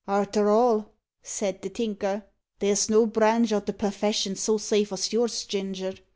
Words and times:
"Arter 0.07 0.49
all," 0.49 0.93
said 1.21 1.61
the 1.61 1.69
Tinker, 1.69 2.23
"there's 2.57 2.89
no 2.89 3.05
branch 3.05 3.51
o' 3.53 3.59
the 3.59 3.71
perfession 3.71 4.35
so 4.35 4.57
safe 4.57 4.91
as 4.91 5.13
yours, 5.13 5.45
Ginger. 5.45 5.93